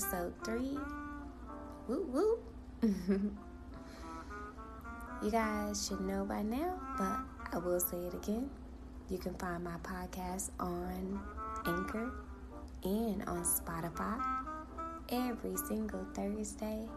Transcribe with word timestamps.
episode 0.00 0.32
three. 0.46 0.78
Woo 1.86 2.06
woo. 2.10 2.38
you 5.22 5.30
guys 5.30 5.86
should 5.86 6.00
know 6.00 6.24
by 6.24 6.40
now, 6.40 6.80
but 6.96 7.18
I 7.52 7.58
will 7.58 7.80
say 7.80 7.98
it 7.98 8.14
again. 8.14 8.48
You 9.10 9.18
can 9.18 9.34
find 9.34 9.62
my 9.62 9.76
podcast 9.82 10.52
on 10.58 11.20
Anchor 11.66 12.10
and 12.82 13.22
on 13.28 13.44
Spotify 13.44 14.18
every 15.10 15.56
single 15.68 16.06
Thursday. 16.14 16.88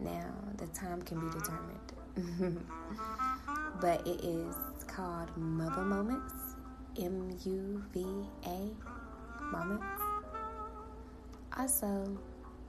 Now, 0.00 0.32
the 0.56 0.68
time 0.68 1.02
can 1.02 1.20
be 1.20 1.38
determined, 1.38 2.60
but 3.80 4.06
it 4.06 4.24
is 4.24 4.56
called 4.86 5.28
Muva 5.38 5.84
Moments 5.84 6.32
M 6.98 7.36
U 7.44 7.84
V 7.92 8.06
A 8.46 8.70
moments. 9.52 10.01
Also, 11.58 12.18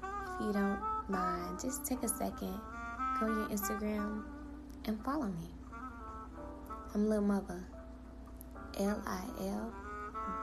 if 0.04 0.46
you 0.46 0.52
don't 0.52 0.80
mind, 1.08 1.60
just 1.62 1.86
take 1.86 2.04
a 2.04 2.08
second, 2.08 2.60
go 3.20 3.28
to 3.28 3.34
your 3.34 3.48
Instagram, 3.48 4.24
and 4.86 5.02
follow 5.06 5.28
me. 5.28 5.50
I'm 6.94 7.08
Lil 7.08 7.22
Muva, 7.22 7.64
L 8.80 9.02
I 9.08 9.24
L 9.42 9.74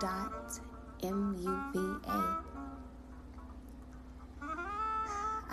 dot 0.00 0.58
M 1.02 1.36
U 1.38 1.62
V 1.72 1.78
A. 2.08 2.38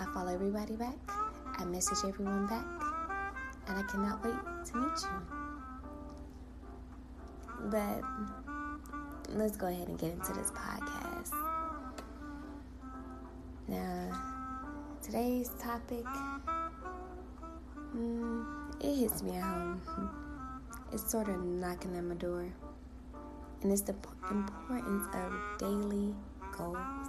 I 0.00 0.06
follow 0.14 0.32
everybody 0.32 0.76
back, 0.76 0.96
I 1.58 1.64
message 1.66 2.08
everyone 2.08 2.46
back, 2.46 2.64
and 3.68 3.78
I 3.78 3.82
cannot 3.82 4.24
wait 4.24 4.34
to 4.66 4.76
meet 4.76 5.02
you. 5.02 5.20
But 7.70 8.02
let's 9.36 9.56
go 9.56 9.66
ahead 9.66 9.88
and 9.88 9.98
get 9.98 10.12
into 10.12 10.32
this 10.32 10.50
podcast. 10.52 11.07
Now, 13.68 14.10
today's 15.02 15.50
topic, 15.60 16.02
mm, 17.94 18.46
it 18.80 18.96
hits 18.96 19.22
me 19.22 19.36
at 19.36 19.42
home. 19.42 19.82
It's 20.90 21.10
sort 21.10 21.28
of 21.28 21.44
knocking 21.44 21.94
at 21.94 22.04
my 22.04 22.14
door. 22.14 22.48
And 23.60 23.70
it's 23.70 23.82
the 23.82 23.94
importance 24.30 25.04
of 25.12 25.32
daily 25.58 26.14
goals. 26.56 27.08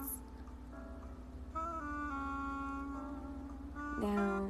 Now, 4.01 4.49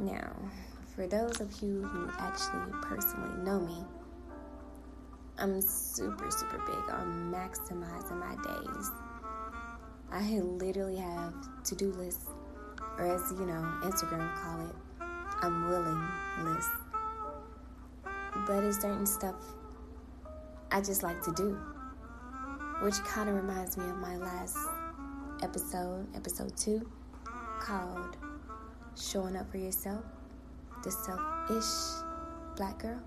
now, 0.00 0.34
for 0.96 1.06
those 1.06 1.40
of 1.40 1.62
you 1.62 1.84
who 1.84 2.10
actually 2.18 2.72
personally 2.82 3.44
know 3.44 3.60
me, 3.60 3.84
I'm 5.38 5.60
super, 5.60 6.28
super 6.28 6.58
big 6.66 6.92
on 6.92 7.32
maximizing 7.32 8.18
my 8.18 8.34
days. 8.42 8.90
I 10.20 10.38
literally 10.38 10.96
have 10.96 11.34
to 11.64 11.74
do 11.74 11.92
lists, 11.92 12.26
or 12.98 13.06
as 13.06 13.32
you 13.32 13.46
know, 13.46 13.62
Instagram 13.82 14.32
call 14.36 14.66
it, 14.66 14.74
I'm 15.42 15.68
willing 15.68 16.08
list. 16.44 16.70
But 18.46 18.62
it's 18.62 18.80
certain 18.80 19.06
stuff 19.06 19.36
I 20.70 20.80
just 20.80 21.02
like 21.02 21.22
to 21.22 21.32
do, 21.32 21.58
which 22.82 22.98
kind 23.04 23.28
of 23.28 23.34
reminds 23.34 23.76
me 23.76 23.84
of 23.84 23.96
my 23.96 24.16
last 24.16 24.56
episode, 25.42 26.06
episode 26.14 26.56
two, 26.56 26.88
called 27.58 28.16
Showing 29.00 29.36
Up 29.36 29.50
for 29.50 29.58
Yourself, 29.58 30.04
the 30.84 30.90
Selfish 30.90 32.04
Black 32.56 32.78
Girl 32.78 33.00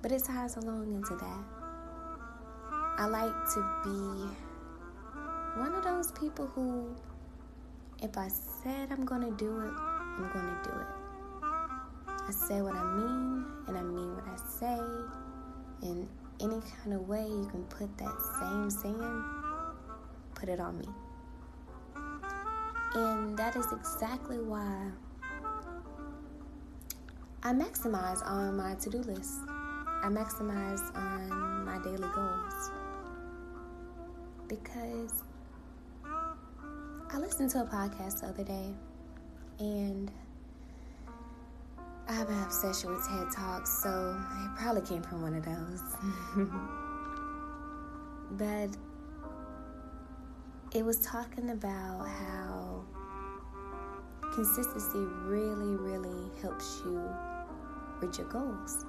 but 0.00 0.12
it 0.12 0.22
ties 0.24 0.56
along 0.56 0.92
into 0.94 1.16
that. 1.16 1.44
I 2.98 3.06
like 3.06 3.32
to 3.54 3.60
be 3.84 4.47
one 5.58 5.74
of 5.74 5.82
those 5.82 6.12
people 6.12 6.46
who, 6.46 6.94
if 8.00 8.16
I 8.16 8.28
said 8.28 8.92
I'm 8.92 9.04
gonna 9.04 9.32
do 9.32 9.60
it, 9.60 9.72
I'm 9.76 10.30
gonna 10.32 10.60
do 10.62 10.70
it. 10.70 10.86
I 12.28 12.30
say 12.30 12.62
what 12.62 12.76
I 12.76 12.84
mean, 12.94 13.44
and 13.66 13.76
I 13.76 13.82
mean 13.82 14.14
what 14.14 14.24
I 14.28 14.36
say. 14.36 14.78
In 15.82 16.08
any 16.40 16.60
kind 16.60 16.94
of 16.94 17.08
way 17.08 17.24
you 17.26 17.48
can 17.50 17.64
put 17.64 17.96
that 17.98 18.14
same 18.38 18.70
saying, 18.70 19.24
put 20.34 20.48
it 20.48 20.60
on 20.60 20.78
me. 20.78 20.86
And 22.94 23.36
that 23.36 23.56
is 23.56 23.66
exactly 23.72 24.38
why 24.38 24.90
I 27.42 27.52
maximize 27.52 28.24
on 28.24 28.56
my 28.56 28.74
to 28.76 28.90
do 28.90 28.98
list. 28.98 29.40
I 29.48 30.08
maximize 30.08 30.94
on 30.96 31.64
my 31.64 31.78
daily 31.82 32.08
goals 32.14 32.70
because 34.48 35.24
I 37.10 37.18
listened 37.18 37.50
to 37.50 37.62
a 37.62 37.64
podcast 37.64 38.20
the 38.20 38.26
other 38.26 38.44
day 38.44 38.74
and 39.58 40.10
I 42.06 42.12
have 42.12 42.28
an 42.28 42.42
obsession 42.42 42.90
with 42.90 43.06
TED 43.08 43.30
Talks, 43.34 43.82
so 43.82 44.14
it 44.44 44.56
probably 44.58 44.82
came 44.82 45.02
from 45.02 45.22
one 45.22 45.34
of 45.34 45.44
those. 45.44 45.82
but 48.32 48.76
it 50.78 50.84
was 50.84 50.98
talking 50.98 51.50
about 51.50 52.06
how 52.06 52.84
consistency 54.34 54.98
really, 55.24 55.76
really 55.76 56.30
helps 56.42 56.82
you 56.84 57.02
reach 58.00 58.18
your 58.18 58.28
goals. 58.28 58.84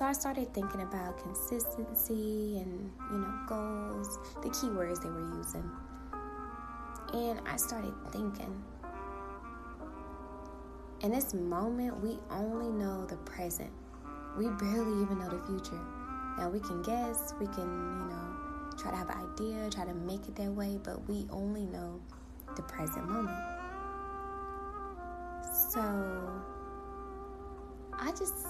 So 0.00 0.06
I 0.06 0.12
started 0.12 0.54
thinking 0.54 0.80
about 0.80 1.18
consistency 1.18 2.58
and, 2.58 2.90
you 3.12 3.18
know, 3.18 3.34
goals, 3.46 4.18
the 4.42 4.48
keywords 4.48 5.02
they 5.02 5.10
were 5.10 5.36
using. 5.36 5.70
And 7.12 7.46
I 7.46 7.56
started 7.56 7.92
thinking, 8.10 8.64
in 11.02 11.10
this 11.10 11.34
moment, 11.34 12.00
we 12.00 12.18
only 12.30 12.70
know 12.70 13.04
the 13.04 13.18
present. 13.18 13.70
We 14.38 14.48
barely 14.48 15.02
even 15.02 15.18
know 15.18 15.28
the 15.28 15.44
future. 15.44 15.84
Now, 16.38 16.48
we 16.48 16.60
can 16.60 16.80
guess, 16.80 17.34
we 17.38 17.44
can, 17.48 17.68
you 18.00 18.06
know, 18.08 18.72
try 18.78 18.92
to 18.92 18.96
have 18.96 19.10
an 19.10 19.28
idea, 19.34 19.68
try 19.68 19.84
to 19.84 19.92
make 19.92 20.26
it 20.26 20.34
that 20.36 20.50
way, 20.50 20.78
but 20.82 21.06
we 21.10 21.26
only 21.28 21.66
know 21.66 22.00
the 22.56 22.62
present 22.62 23.06
moment. 23.06 23.36
So, 25.74 25.82
I 27.92 28.12
just 28.12 28.46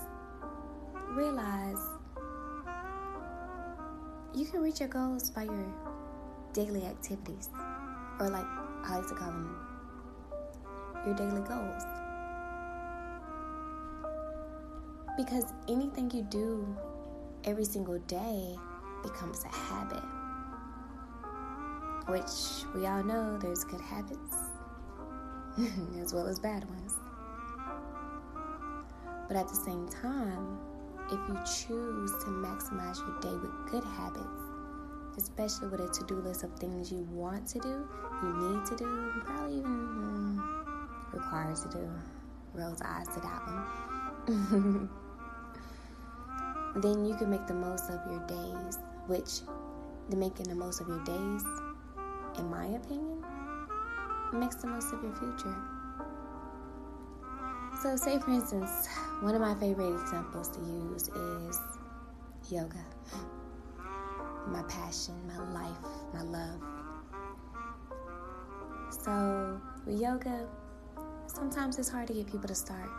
realize 1.11 1.79
you 4.35 4.47
can 4.47 4.61
reach 4.61 4.81
your 4.81 4.89
goals 4.89 5.31
by 5.31 5.43
your 5.43 5.75
daily 6.53 6.85
activities, 6.85 7.49
or 8.21 8.29
like 8.29 8.47
I 8.85 8.99
like 8.99 9.09
to 9.09 9.15
call 9.15 9.31
them 9.31 9.57
your 11.05 11.15
daily 11.15 11.43
goals. 11.43 11.83
Because 15.17 15.53
anything 15.69 16.11
you 16.13 16.23
do 16.23 16.77
every 17.45 17.65
single 17.65 17.99
day 18.01 18.57
becomes 19.03 19.45
a 19.45 19.49
habit, 19.49 20.05
which 22.07 22.65
we 22.75 22.87
all 22.87 23.03
know 23.03 23.37
there's 23.39 23.65
good 23.65 23.81
habits 23.81 24.37
as 26.01 26.15
well 26.15 26.27
as 26.27 26.39
bad 26.39 26.69
ones. 26.71 26.95
But 29.29 29.37
at 29.37 29.49
the 29.49 29.55
same 29.55 29.89
time, 29.89 30.59
if 31.13 31.19
you 31.29 31.35
choose 31.45 32.13
to 32.25 32.31
maximize 32.31 32.99
your 32.99 33.19
day 33.21 33.37
with 33.37 33.51
good 33.71 33.85
habits, 33.85 34.29
especially 35.17 35.69
with 35.69 35.81
a 35.81 35.89
to 35.89 36.05
do 36.07 36.15
list 36.21 36.45
of 36.45 36.53
things 36.59 36.93
you 36.93 37.07
want 37.11 37.47
to 37.49 37.59
do, 37.59 37.85
you 38.23 38.33
need 38.37 38.65
to 38.67 38.77
do, 38.77 39.13
probably 39.25 39.59
even 39.59 39.71
mm, 39.73 41.13
required 41.13 41.57
to 41.57 41.69
do, 41.69 41.91
rose 42.55 42.81
eyes 42.85 43.09
to 43.09 43.21
that 43.21 43.43
one, 43.47 44.89
then 46.77 47.05
you 47.05 47.15
can 47.17 47.29
make 47.29 47.47
the 47.47 47.55
most 47.55 47.91
of 47.91 47.99
your 48.09 48.21
days, 48.29 48.79
which 49.07 49.41
the 50.11 50.17
making 50.17 50.49
the 50.49 50.55
most 50.55 50.81
of 50.81 50.87
your 50.87 51.03
days, 51.05 51.45
in 52.39 52.49
my 52.49 52.67
opinion, 52.67 53.25
makes 54.33 54.57
the 54.57 54.69
most 54.69 54.93
of 54.93 55.03
your 55.03 55.15
future. 55.17 55.57
So, 57.83 57.97
say 57.97 58.19
for 58.19 58.31
instance, 58.31 58.89
one 59.23 59.35
of 59.35 59.41
my 59.41 59.55
favorite 59.55 59.99
examples 60.03 60.51
to 60.51 60.61
use 60.61 61.09
is 61.09 61.59
yoga. 62.51 62.85
My 64.49 64.63
passion, 64.65 65.15
my 65.27 65.39
life, 65.55 65.79
my 66.13 66.21
love. 66.21 66.61
So, 68.91 69.59
with 69.87 69.99
yoga, 69.99 70.47
sometimes 71.27 71.79
it's 71.79 71.89
hard 71.89 72.09
to 72.09 72.13
get 72.13 72.27
people 72.27 72.49
to 72.49 72.55
start 72.55 72.91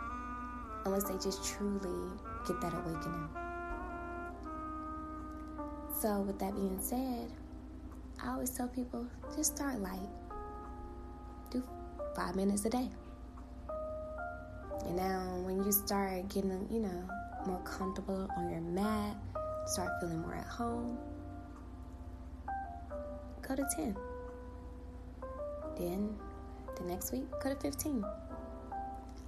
unless 0.84 1.04
they 1.04 1.14
just 1.14 1.44
truly 1.44 2.10
get 2.48 2.60
that 2.60 2.74
awakening. 2.74 3.28
So, 6.00 6.22
with 6.22 6.40
that 6.40 6.56
being 6.56 6.80
said, 6.80 7.30
I 8.20 8.32
always 8.32 8.50
tell 8.50 8.66
people 8.66 9.06
just 9.36 9.54
start 9.56 9.80
light. 9.80 10.10
Do 11.52 11.62
five 12.16 12.34
minutes 12.34 12.64
a 12.64 12.70
day. 12.70 12.90
And 14.86 14.96
now, 14.96 15.40
when 15.44 15.62
you 15.64 15.72
start 15.72 16.28
getting, 16.28 16.66
you 16.70 16.80
know, 16.80 17.08
more 17.46 17.60
comfortable 17.60 18.28
on 18.36 18.50
your 18.50 18.60
mat, 18.60 19.16
start 19.66 19.90
feeling 20.00 20.20
more 20.20 20.34
at 20.34 20.46
home, 20.46 20.98
go 23.46 23.54
to 23.54 23.64
10. 23.76 23.96
Then 25.78 26.14
the 26.76 26.84
next 26.84 27.12
week, 27.12 27.24
go 27.42 27.54
to 27.54 27.60
15. 27.60 28.04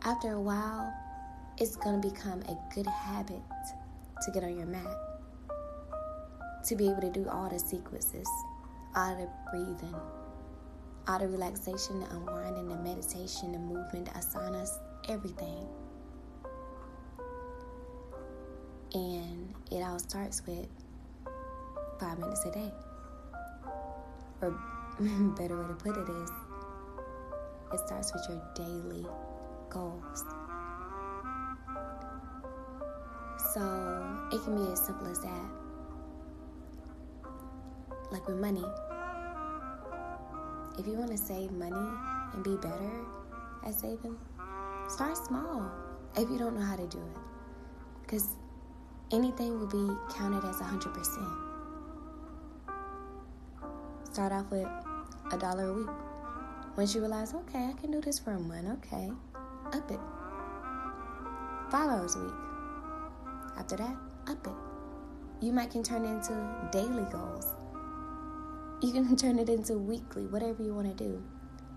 After 0.04 0.32
a 0.32 0.40
while, 0.40 0.92
it's 1.58 1.76
going 1.76 2.00
to 2.00 2.08
become 2.08 2.42
a 2.42 2.74
good 2.74 2.86
habit 2.86 3.40
to 4.22 4.30
get 4.32 4.42
on 4.42 4.56
your 4.56 4.66
mat, 4.66 4.96
to 6.66 6.76
be 6.76 6.88
able 6.88 7.00
to 7.00 7.10
do 7.10 7.28
all 7.28 7.48
the 7.48 7.58
sequences, 7.58 8.28
all 8.96 9.16
the 9.16 9.28
breathing, 9.50 9.94
all 11.06 11.18
the 11.18 11.28
relaxation, 11.28 12.00
the 12.00 12.10
unwinding, 12.10 12.68
the 12.68 12.76
meditation, 12.76 13.52
the 13.52 13.58
movement, 13.58 14.06
the 14.06 14.10
asanas, 14.12 14.70
everything. 15.08 15.66
And 18.94 19.54
it 19.70 19.82
all 19.82 19.98
starts 19.98 20.42
with 20.46 20.68
five 21.98 22.18
minutes 22.18 22.44
a 22.44 22.50
day. 22.50 22.72
Or 24.40 24.50
better 25.36 25.60
way 25.60 25.68
to 25.68 25.74
put 25.74 25.96
it 25.96 26.08
is, 26.08 26.30
it 27.72 27.80
starts 27.86 28.12
with 28.12 28.24
your 28.28 28.42
daily 28.54 29.06
goals. 29.70 30.24
So 33.52 33.60
it 34.32 34.42
can 34.44 34.56
be 34.56 34.72
as 34.72 34.84
simple 34.84 35.06
as 35.08 35.20
that. 35.20 35.50
Like 38.10 38.26
with 38.26 38.36
money. 38.36 38.64
If 40.78 40.86
you 40.86 40.94
want 40.94 41.10
to 41.10 41.16
save 41.16 41.52
money 41.52 41.88
and 42.32 42.42
be 42.42 42.56
better 42.56 42.90
at 43.64 43.74
saving, 43.74 44.16
start 44.88 45.16
small 45.16 45.70
if 46.16 46.30
you 46.30 46.38
don't 46.38 46.54
know 46.54 46.64
how 46.64 46.76
to 46.76 46.86
do 46.86 46.98
it. 46.98 47.18
Because 48.02 48.36
anything 49.10 49.58
will 49.58 49.66
be 49.66 49.94
counted 50.14 50.44
as 50.44 50.56
100%. 50.56 51.44
Start 54.12 54.32
off 54.32 54.50
with 54.50 54.68
a 55.32 55.38
dollar 55.38 55.70
a 55.70 55.72
week. 55.72 55.88
Once 56.76 56.94
you 56.94 57.00
realize, 57.00 57.34
okay, 57.34 57.66
I 57.66 57.72
can 57.80 57.90
do 57.90 58.00
this 58.00 58.18
for 58.18 58.32
a 58.32 58.38
month, 58.38 58.68
okay, 58.78 59.10
up 59.72 59.90
it. 59.90 60.00
Five 61.70 61.90
hours 61.90 62.16
a 62.16 62.20
week. 62.20 62.34
After 63.56 63.76
that, 63.76 63.96
up 64.28 64.46
it. 64.46 64.52
You 65.44 65.52
might 65.52 65.70
can 65.70 65.82
turn 65.82 66.04
it 66.04 66.10
into 66.10 66.32
daily 66.72 67.04
goals. 67.10 67.46
You 68.82 68.92
can 68.92 69.16
turn 69.24 69.38
it 69.38 69.48
into 69.48 69.74
weekly, 69.74 70.26
whatever 70.26 70.62
you 70.62 70.74
want 70.74 70.96
to 70.96 71.04
do. 71.04 71.22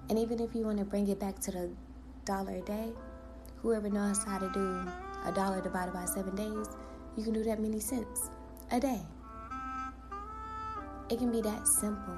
And 0.10 0.18
even 0.18 0.40
if 0.40 0.56
you 0.56 0.64
want 0.64 0.78
to 0.80 0.86
bring 0.86 1.08
it 1.08 1.20
back 1.20 1.40
to 1.40 1.52
the 1.52 1.70
dollar 2.28 2.56
a 2.56 2.62
day, 2.62 2.92
whoever 3.62 3.90
knows 3.90 4.24
how 4.24 4.38
to 4.38 4.50
do 4.52 4.86
a 5.26 5.32
dollar 5.32 5.62
divided 5.62 5.94
by 5.94 6.06
seven 6.06 6.36
days, 6.36 6.68
you 7.16 7.24
can 7.24 7.34
do 7.34 7.44
that 7.44 7.60
many 7.60 7.80
cents 7.80 8.30
a 8.72 8.80
day. 8.80 9.02
It 11.10 11.20
can 11.20 11.32
be 11.32 11.42
that 11.42 11.66
simple. 11.66 12.18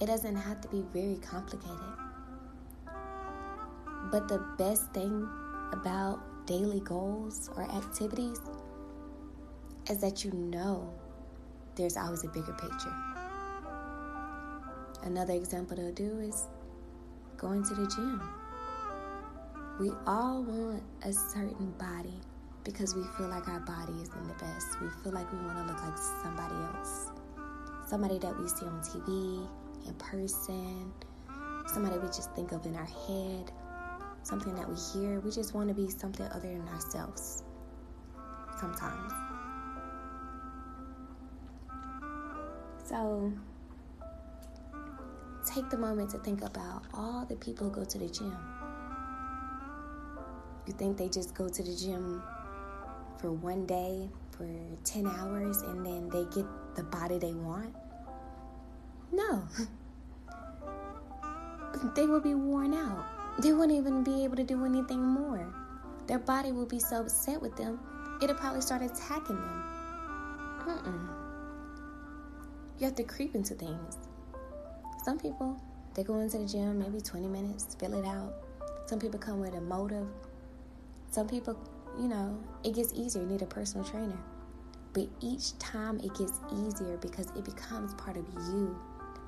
It 0.00 0.06
doesn't 0.06 0.36
have 0.36 0.60
to 0.60 0.68
be 0.68 0.84
very 0.94 1.16
complicated. 1.16 1.76
But 4.12 4.28
the 4.28 4.38
best 4.56 4.92
thing 4.92 5.28
about 5.72 6.46
daily 6.46 6.80
goals 6.80 7.50
or 7.56 7.64
activities 7.64 8.40
is 9.90 9.98
that 9.98 10.24
you 10.24 10.32
know 10.32 10.94
there's 11.74 11.96
always 11.96 12.22
a 12.22 12.28
bigger 12.28 12.52
picture. 12.52 12.94
Another 15.02 15.34
example 15.34 15.76
to 15.76 15.90
do 15.90 16.20
is 16.20 16.46
going 17.36 17.64
to 17.64 17.74
the 17.74 17.86
gym. 17.88 18.39
We 19.80 19.92
all 20.06 20.42
want 20.42 20.82
a 21.04 21.10
certain 21.10 21.72
body 21.78 22.20
because 22.64 22.94
we 22.94 23.02
feel 23.16 23.28
like 23.28 23.48
our 23.48 23.60
body 23.60 23.94
isn't 24.02 24.28
the 24.28 24.34
best. 24.34 24.78
We 24.78 24.88
feel 25.02 25.10
like 25.10 25.32
we 25.32 25.38
want 25.38 25.56
to 25.56 25.72
look 25.72 25.82
like 25.82 25.96
somebody 26.22 26.54
else. 26.76 27.06
Somebody 27.86 28.18
that 28.18 28.38
we 28.38 28.46
see 28.46 28.66
on 28.66 28.82
TV, 28.82 29.48
in 29.88 29.94
person, 29.94 30.92
somebody 31.66 31.96
we 31.96 32.08
just 32.08 32.30
think 32.34 32.52
of 32.52 32.66
in 32.66 32.76
our 32.76 32.84
head, 32.84 33.52
something 34.22 34.54
that 34.54 34.68
we 34.68 34.76
hear. 34.92 35.18
We 35.20 35.30
just 35.30 35.54
want 35.54 35.68
to 35.68 35.74
be 35.74 35.88
something 35.88 36.26
other 36.26 36.52
than 36.52 36.68
ourselves 36.68 37.42
sometimes. 38.60 39.12
So, 42.84 43.32
take 45.46 45.70
the 45.70 45.78
moment 45.78 46.10
to 46.10 46.18
think 46.18 46.42
about 46.42 46.82
all 46.92 47.24
the 47.24 47.36
people 47.36 47.70
who 47.70 47.76
go 47.76 47.84
to 47.86 47.96
the 47.96 48.10
gym. 48.10 48.36
You 50.70 50.76
think 50.76 50.98
they 50.98 51.08
just 51.08 51.34
go 51.34 51.48
to 51.48 51.62
the 51.64 51.74
gym 51.74 52.22
for 53.18 53.32
one 53.32 53.66
day, 53.66 54.08
for 54.30 54.46
10 54.84 55.04
hours, 55.04 55.62
and 55.62 55.84
then 55.84 56.08
they 56.10 56.22
get 56.32 56.46
the 56.76 56.84
body 56.84 57.18
they 57.18 57.32
want? 57.32 57.74
No. 59.10 59.42
they 61.96 62.06
will 62.06 62.20
be 62.20 62.34
worn 62.34 62.72
out. 62.72 63.04
They 63.42 63.52
won't 63.52 63.72
even 63.72 64.04
be 64.04 64.22
able 64.22 64.36
to 64.36 64.44
do 64.44 64.64
anything 64.64 65.02
more. 65.02 65.52
Their 66.06 66.20
body 66.20 66.52
will 66.52 66.66
be 66.66 66.78
so 66.78 67.00
upset 67.00 67.42
with 67.42 67.56
them, 67.56 67.80
it'll 68.22 68.36
probably 68.36 68.60
start 68.60 68.82
attacking 68.82 69.34
them. 69.34 69.64
Mm-mm. 70.68 71.08
You 72.78 72.86
have 72.86 72.94
to 72.94 73.02
creep 73.02 73.34
into 73.34 73.54
things. 73.54 73.98
Some 75.04 75.18
people, 75.18 75.60
they 75.94 76.04
go 76.04 76.20
into 76.20 76.38
the 76.38 76.46
gym 76.46 76.78
maybe 76.78 77.00
20 77.00 77.26
minutes, 77.26 77.74
fill 77.74 77.98
it 77.98 78.06
out. 78.06 78.32
Some 78.86 79.00
people 79.00 79.18
come 79.18 79.40
with 79.40 79.56
a 79.56 79.60
motive. 79.60 80.06
Some 81.10 81.26
people, 81.26 81.58
you 81.98 82.06
know, 82.06 82.38
it 82.62 82.74
gets 82.74 82.92
easier, 82.94 83.22
you 83.22 83.28
need 83.28 83.42
a 83.42 83.46
personal 83.46 83.84
trainer. 83.84 84.18
But 84.92 85.08
each 85.20 85.58
time 85.58 85.98
it 85.98 86.14
gets 86.14 86.38
easier 86.52 86.96
because 86.98 87.26
it 87.36 87.44
becomes 87.44 87.94
part 87.94 88.16
of 88.16 88.24
you, 88.48 88.78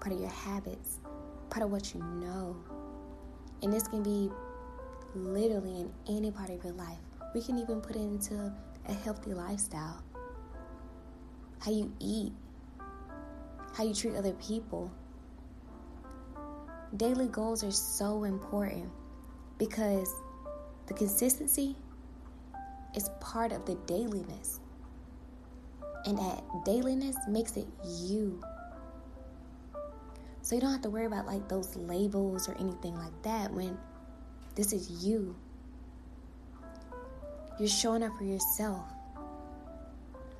part 0.01 0.15
of 0.15 0.21
your 0.21 0.31
habits, 0.31 1.01
part 1.51 1.65
of 1.65 1.73
what 1.73 1.93
you 1.93 2.01
know. 2.01 2.57
And 3.63 3.73
this 3.73 3.89
can 3.89 4.03
be 4.03 4.31
literally 5.15 5.81
in 5.81 5.93
any 6.09 6.31
part 6.31 6.51
of 6.51 6.63
your 6.63 6.73
life. 6.75 6.99
We 7.35 7.43
can 7.43 7.59
even 7.59 7.81
put 7.81 7.97
it 7.97 8.03
into 8.03 8.53
a 8.89 8.93
healthy 8.93 9.35
lifestyle. 9.35 10.03
How 11.59 11.73
you 11.73 11.93
eat, 11.99 12.33
how 13.75 13.85
you 13.85 13.95
treat 13.95 14.15
other 14.15 14.35
people. 14.35 14.91
Daily 16.97 17.27
goals 17.27 17.65
are 17.65 17.73
so 17.73 18.25
important 18.25 18.89
because 19.59 20.13
the 20.93 20.99
consistency 20.99 21.75
is 22.95 23.09
part 23.21 23.53
of 23.53 23.65
the 23.65 23.75
dailiness. 23.87 24.61
And 26.05 26.19
that 26.19 26.43
dailiness 26.65 27.17
makes 27.29 27.57
it 27.57 27.67
you. 27.85 28.43
So 30.43 30.55
you 30.55 30.61
don't 30.61 30.73
have 30.73 30.83
to 30.83 30.91
worry 30.91 31.07
about 31.07 31.27
like 31.27 31.49
those 31.49 31.77
labels 31.77 32.49
or 32.49 32.57
anything 32.59 32.95
like 32.97 33.23
that 33.23 33.53
when 33.53 33.79
this 34.55 34.73
is 34.73 35.05
you. 35.05 35.35
You're 37.59 37.69
showing 37.69 38.03
up 38.03 38.17
for 38.19 38.25
yourself. 38.25 38.85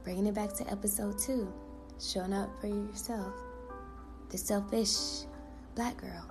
Bringing 0.05 0.27
it 0.27 0.35
back 0.35 0.53
to 0.55 0.71
episode 0.71 1.19
two, 1.19 1.53
showing 2.01 2.35
up 2.35 2.51
for 2.61 2.67
yourself. 2.67 3.33
The 4.31 4.37
selfish 4.39 5.25
black 5.75 5.97
girl. 5.97 6.29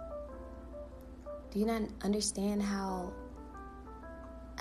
Do 1.52 1.60
you 1.60 1.66
not 1.66 1.84
understand 2.04 2.62
how 2.62 3.14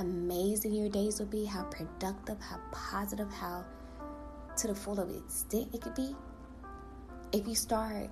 amazing 0.01 0.73
your 0.73 0.89
days 0.89 1.19
will 1.19 1.27
be? 1.27 1.45
How 1.45 1.65
productive, 1.65 2.41
how 2.41 2.59
positive, 2.73 3.31
how 3.31 3.65
to 4.57 4.67
the 4.67 4.75
full 4.75 4.99
of 4.99 5.11
extent 5.15 5.69
it 5.75 5.83
could 5.83 5.95
be? 5.95 6.17
If 7.33 7.47
you 7.47 7.55
start 7.55 8.11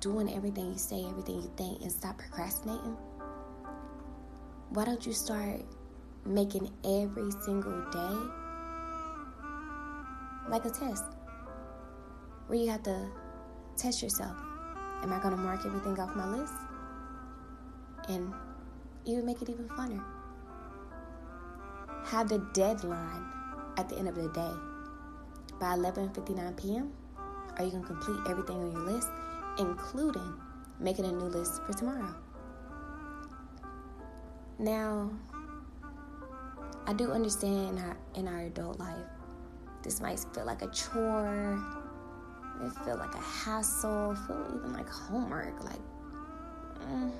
doing 0.00 0.32
everything 0.32 0.72
you 0.72 0.78
say, 0.78 1.04
everything 1.04 1.36
you 1.36 1.50
think, 1.56 1.82
and 1.82 1.90
stop 1.90 2.18
procrastinating? 2.18 2.96
Why 4.70 4.84
don't 4.84 5.04
you 5.04 5.12
start 5.12 5.62
making 6.24 6.70
every 6.84 7.30
single 7.44 7.82
day 7.90 8.16
like 10.48 10.64
a 10.64 10.70
test 10.70 11.04
where 12.46 12.58
you 12.58 12.70
have 12.70 12.82
to 12.84 13.08
test 13.76 14.02
yourself? 14.02 14.36
Am 15.02 15.12
I 15.12 15.20
going 15.20 15.34
to 15.34 15.40
mark 15.40 15.64
everything 15.66 15.98
off 15.98 16.14
my 16.14 16.28
list? 16.36 16.54
And 18.08 18.32
even 19.04 19.26
make 19.26 19.42
it 19.42 19.48
even 19.48 19.68
funner. 19.68 20.02
Have 22.04 22.28
the 22.28 22.38
deadline 22.52 23.24
at 23.76 23.88
the 23.88 23.96
end 23.96 24.08
of 24.08 24.14
the 24.14 24.28
day. 24.28 24.52
By 25.60 25.76
11:59 25.76 26.56
p.m., 26.56 26.92
are 27.56 27.64
you 27.64 27.70
going 27.70 27.82
to 27.82 27.88
complete 27.88 28.18
everything 28.28 28.56
on 28.56 28.72
your 28.72 28.80
list? 28.80 29.08
including 29.58 30.34
making 30.80 31.04
a 31.04 31.12
new 31.12 31.26
list 31.26 31.62
for 31.62 31.72
tomorrow. 31.72 32.14
Now, 34.58 35.10
I 36.86 36.92
do 36.92 37.12
understand 37.12 37.78
in 37.78 37.84
our, 37.84 37.96
in 38.14 38.28
our 38.28 38.40
adult 38.40 38.78
life, 38.78 39.06
this 39.82 40.00
might 40.00 40.24
feel 40.34 40.44
like 40.44 40.62
a 40.62 40.68
chore, 40.68 41.60
it 42.62 42.72
feel 42.84 42.96
like 42.96 43.14
a 43.14 43.20
hassle, 43.20 44.16
feel 44.26 44.46
even 44.56 44.72
like 44.72 44.88
homework. 44.88 45.62
Like, 45.64 45.80
mm, 46.80 47.10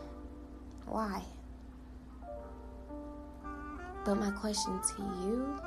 why? 0.87 1.23
But 4.05 4.17
my 4.17 4.31
question 4.33 4.81
to 4.97 5.03
you, 5.23 5.61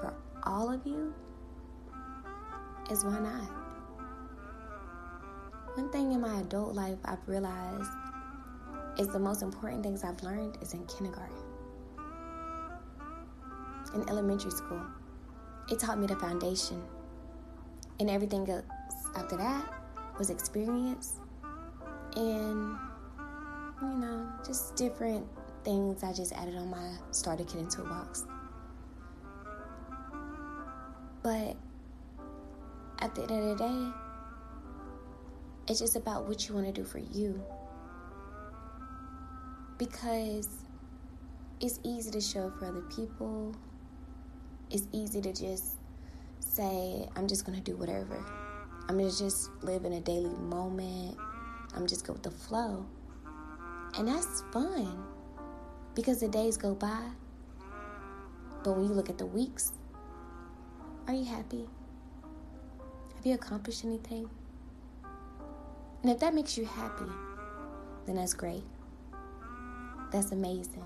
for 0.00 0.12
all 0.42 0.72
of 0.72 0.84
you, 0.84 1.14
is 2.90 3.04
why 3.04 3.20
not? 3.20 3.48
One 5.76 5.90
thing 5.92 6.12
in 6.12 6.20
my 6.20 6.40
adult 6.40 6.74
life 6.74 6.98
I've 7.04 7.26
realized 7.28 7.90
is 8.98 9.06
the 9.08 9.18
most 9.20 9.42
important 9.42 9.84
things 9.84 10.02
I've 10.02 10.20
learned 10.24 10.58
is 10.60 10.74
in 10.74 10.84
kindergarten. 10.86 11.36
In 13.94 14.08
elementary 14.08 14.50
school, 14.50 14.82
it 15.70 15.78
taught 15.78 15.98
me 15.98 16.08
the 16.08 16.16
foundation. 16.16 16.82
And 18.00 18.10
everything 18.10 18.48
else 18.50 18.64
after 19.14 19.36
that 19.36 19.72
was 20.18 20.30
experience 20.30 21.20
and, 22.16 22.76
you 23.82 23.88
know, 23.98 24.26
just 24.44 24.74
different 24.74 25.26
things 25.64 26.02
I 26.02 26.12
just 26.12 26.32
added 26.32 26.56
on 26.56 26.70
my 26.70 26.92
starter 27.10 27.44
kit 27.44 27.56
and 27.56 27.70
toolbox. 27.70 28.24
But 31.22 31.56
at 33.00 33.14
the 33.14 33.22
end 33.22 33.30
of 33.30 33.58
the 33.58 33.64
day, 33.64 33.90
it's 35.68 35.80
just 35.80 35.96
about 35.96 36.26
what 36.26 36.48
you 36.48 36.54
want 36.54 36.66
to 36.66 36.72
do 36.72 36.84
for 36.84 36.98
you. 36.98 37.42
Because 39.78 40.48
it's 41.60 41.78
easy 41.82 42.10
to 42.10 42.20
show 42.20 42.50
for 42.58 42.66
other 42.66 42.82
people. 42.82 43.54
It's 44.70 44.86
easy 44.92 45.20
to 45.20 45.32
just 45.32 45.76
say, 46.38 47.06
I'm 47.16 47.26
just 47.28 47.44
going 47.44 47.56
to 47.56 47.64
do 47.64 47.76
whatever. 47.76 48.24
I'm 48.88 48.98
going 48.98 49.10
to 49.10 49.18
just 49.18 49.50
live 49.62 49.84
in 49.84 49.92
a 49.92 50.00
daily 50.00 50.34
moment. 50.38 51.16
I'm 51.74 51.86
just 51.86 52.06
go 52.06 52.14
with 52.14 52.22
the 52.22 52.30
flow. 52.30 52.86
And 53.96 54.08
that's 54.08 54.42
fun 54.52 55.09
because 55.94 56.20
the 56.20 56.28
days 56.28 56.56
go 56.56 56.74
by. 56.74 57.02
But 58.62 58.76
when 58.76 58.84
you 58.84 58.92
look 58.92 59.08
at 59.08 59.18
the 59.18 59.26
weeks, 59.26 59.72
are 61.06 61.14
you 61.14 61.24
happy? 61.24 61.68
Have 63.16 63.26
you 63.26 63.34
accomplished 63.34 63.84
anything? 63.84 64.28
And 66.02 66.10
if 66.10 66.18
that 66.20 66.34
makes 66.34 66.56
you 66.56 66.64
happy, 66.64 67.10
then 68.06 68.16
that's 68.16 68.34
great. 68.34 68.64
That's 70.12 70.32
amazing. 70.32 70.84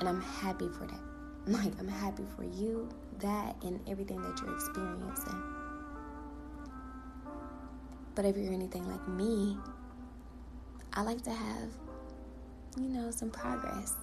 And 0.00 0.08
I'm 0.08 0.20
happy 0.20 0.68
for 0.68 0.86
that. 0.86 1.00
Like, 1.46 1.72
I'm 1.80 1.88
happy 1.88 2.24
for 2.36 2.44
you, 2.44 2.88
that, 3.18 3.56
and 3.62 3.80
everything 3.88 4.22
that 4.22 4.40
you're 4.40 4.54
experiencing. 4.54 5.42
But 8.14 8.24
if 8.24 8.36
you're 8.36 8.52
anything 8.52 8.86
like 8.88 9.08
me, 9.08 9.56
I 10.92 11.02
like 11.02 11.22
to 11.22 11.30
have, 11.30 11.70
you 12.76 12.88
know, 12.88 13.10
some 13.10 13.30
progress. 13.30 13.94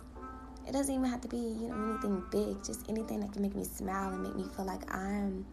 It 0.68 0.74
doesn't 0.74 0.94
even 0.94 1.10
have 1.10 1.22
to 1.22 1.28
be, 1.28 1.38
you 1.38 1.70
know, 1.70 1.92
anything 1.92 2.24
big, 2.32 2.64
just 2.64 2.88
anything 2.90 3.20
that 3.22 3.34
can 3.34 3.42
make 3.42 3.56
me 3.56 3.64
smile 3.64 4.14
and 4.14 4.22
make 4.22 4.36
me 4.36 4.46
feel 4.56 4.66
like 4.66 4.94
I'm 4.94 5.46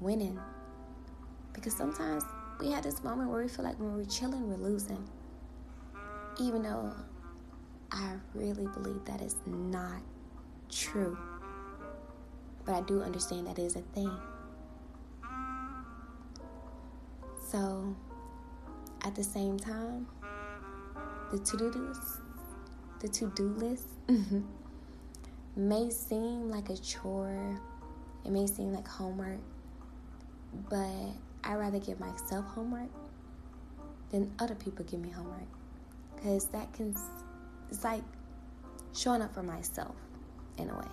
winning. 0.00 0.38
Because 1.52 1.74
sometimes 1.74 2.22
we 2.60 2.70
had 2.70 2.84
this 2.84 3.02
moment 3.02 3.30
where 3.30 3.42
we 3.42 3.48
feel 3.48 3.64
like 3.64 3.78
when 3.80 3.94
we're 3.96 4.04
chilling, 4.04 4.48
we're 4.48 4.56
losing. 4.56 5.08
Even 6.38 6.62
though 6.62 6.92
I 7.90 8.12
really 8.34 8.66
believe 8.66 9.04
that 9.06 9.20
is 9.20 9.36
not 9.46 10.02
true. 10.70 11.18
But 12.64 12.74
I 12.74 12.80
do 12.82 13.02
understand 13.02 13.46
that 13.46 13.58
is 13.58 13.76
a 13.76 13.80
thing. 13.80 14.10
So, 17.48 17.94
at 19.02 19.14
the 19.14 19.22
same 19.24 19.58
time, 19.58 20.06
the 21.30 21.38
to-do 21.38 21.70
list, 21.70 22.20
the 23.00 23.08
to-do 23.08 23.48
list 23.48 23.88
mm-hmm. 24.06 24.40
may 25.56 25.90
seem 25.90 26.50
like 26.50 26.70
a 26.70 26.76
chore. 26.76 27.60
It 28.24 28.30
may 28.30 28.46
seem 28.46 28.72
like 28.72 28.86
homework, 28.86 29.40
but 30.68 31.12
I 31.44 31.54
rather 31.54 31.78
give 31.78 32.00
myself 32.00 32.44
homework 32.46 32.90
than 34.10 34.32
other 34.38 34.54
people 34.54 34.84
give 34.84 35.00
me 35.00 35.10
homework. 35.10 35.48
Because 36.14 36.46
that 36.46 36.72
can, 36.72 36.94
it's 37.70 37.84
like 37.84 38.02
showing 38.94 39.22
up 39.22 39.34
for 39.34 39.42
myself 39.42 39.94
in 40.58 40.70
a 40.70 40.74
way. 40.74 40.88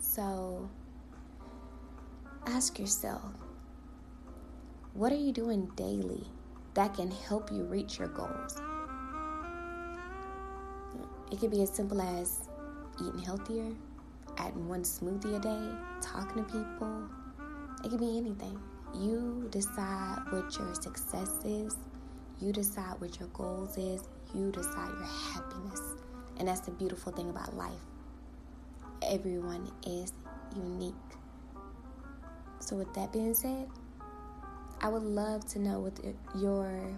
So 0.00 0.68
ask 2.46 2.78
yourself 2.78 3.22
what 4.94 5.12
are 5.12 5.16
you 5.16 5.30
doing 5.32 5.70
daily 5.76 6.26
that 6.74 6.94
can 6.94 7.10
help 7.10 7.50
you 7.52 7.64
reach 7.64 7.98
your 7.98 8.08
goals? 8.08 8.60
It 11.30 11.38
could 11.38 11.50
be 11.50 11.62
as 11.62 11.70
simple 11.70 12.00
as 12.00 12.48
eating 13.00 13.20
healthier, 13.20 13.72
adding 14.36 14.68
one 14.68 14.82
smoothie 14.82 15.36
a 15.36 15.40
day, 15.40 15.68
talking 16.00 16.44
to 16.44 16.50
people, 16.50 17.08
it 17.82 17.88
can 17.88 17.98
be 17.98 18.18
anything. 18.18 18.60
You 18.94 19.48
decide 19.50 20.18
what 20.30 20.54
your 20.58 20.74
success 20.74 21.30
is. 21.44 21.76
You 22.40 22.52
decide 22.52 23.00
what 23.00 23.18
your 23.18 23.28
goals 23.28 23.78
is. 23.78 24.02
You 24.34 24.50
decide 24.50 24.88
your 24.88 25.08
happiness. 25.32 25.80
And 26.38 26.48
that's 26.48 26.60
the 26.60 26.72
beautiful 26.72 27.12
thing 27.12 27.30
about 27.30 27.56
life. 27.56 27.72
Everyone 29.02 29.70
is 29.86 30.12
unique. 30.54 30.94
So, 32.58 32.76
with 32.76 32.92
that 32.94 33.12
being 33.12 33.32
said, 33.32 33.68
I 34.82 34.88
would 34.88 35.02
love 35.02 35.46
to 35.48 35.58
know 35.58 35.80
what 35.80 36.00
your 36.34 36.96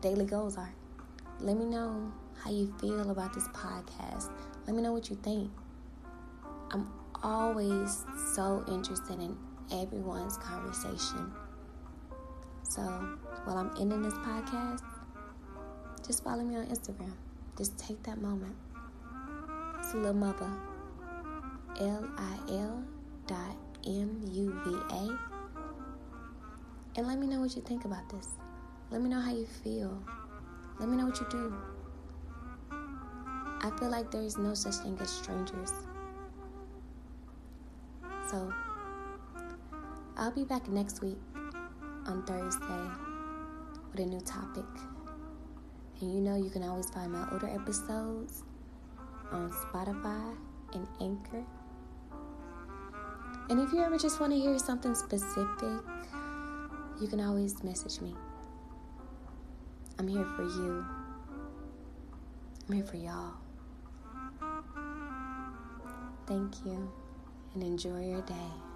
daily 0.00 0.26
goals 0.26 0.58
are. 0.58 0.74
Let 1.40 1.56
me 1.56 1.64
know 1.64 2.12
how 2.42 2.50
you 2.50 2.72
feel 2.78 3.10
about 3.10 3.32
this 3.32 3.48
podcast. 3.48 4.30
Let 4.66 4.76
me 4.76 4.82
know 4.82 4.92
what 4.92 5.08
you 5.08 5.16
think. 5.16 5.50
I'm 6.70 6.90
always 7.22 8.04
so 8.34 8.62
interested 8.68 9.20
in 9.20 9.36
everyone's 9.72 10.36
conversation. 10.36 11.32
So 12.62 12.82
while 13.44 13.56
I'm 13.56 13.70
ending 13.80 14.02
this 14.02 14.14
podcast, 14.14 14.82
just 16.06 16.22
follow 16.22 16.42
me 16.42 16.56
on 16.56 16.66
Instagram. 16.66 17.12
Just 17.56 17.78
take 17.78 18.02
that 18.02 18.20
moment. 18.20 18.54
It's 19.78 19.94
Lil 19.94 20.12
Muva. 20.12 20.54
L 21.80 22.08
I 22.18 22.38
L 22.52 22.84
dot 23.26 23.56
M 23.86 24.20
U 24.30 24.60
V 24.64 24.76
A. 24.94 25.33
And 26.96 27.06
let 27.06 27.18
me 27.18 27.26
know 27.26 27.40
what 27.40 27.56
you 27.56 27.62
think 27.62 27.84
about 27.84 28.08
this. 28.08 28.28
Let 28.90 29.02
me 29.02 29.08
know 29.08 29.20
how 29.20 29.32
you 29.32 29.46
feel. 29.46 29.98
Let 30.78 30.88
me 30.88 30.96
know 30.96 31.06
what 31.06 31.18
you 31.18 31.26
do. 31.30 31.54
I 32.70 33.70
feel 33.78 33.88
like 33.88 34.10
there 34.10 34.22
is 34.22 34.36
no 34.36 34.54
such 34.54 34.74
thing 34.76 34.96
as 35.00 35.10
strangers. 35.10 35.72
So 38.30 38.52
I'll 40.16 40.30
be 40.30 40.44
back 40.44 40.68
next 40.68 41.02
week 41.02 41.18
on 42.06 42.22
Thursday 42.26 42.90
with 43.90 44.00
a 44.00 44.06
new 44.06 44.20
topic. 44.20 44.64
And 46.00 46.14
you 46.14 46.20
know, 46.20 46.36
you 46.36 46.50
can 46.50 46.62
always 46.62 46.90
find 46.90 47.12
my 47.12 47.26
older 47.32 47.48
episodes 47.48 48.44
on 49.32 49.50
Spotify 49.50 50.36
and 50.74 50.86
Anchor. 51.00 51.44
And 53.50 53.60
if 53.60 53.72
you 53.72 53.80
ever 53.82 53.98
just 53.98 54.20
want 54.20 54.32
to 54.32 54.38
hear 54.38 54.58
something 54.58 54.94
specific, 54.94 55.80
you 57.00 57.08
can 57.08 57.20
always 57.20 57.62
message 57.62 58.00
me. 58.00 58.14
I'm 59.98 60.08
here 60.08 60.26
for 60.36 60.42
you. 60.42 60.84
I'm 62.68 62.74
here 62.76 62.84
for 62.84 62.96
y'all. 62.96 63.34
Thank 66.26 66.64
you 66.64 66.90
and 67.54 67.62
enjoy 67.62 68.06
your 68.06 68.22
day. 68.22 68.73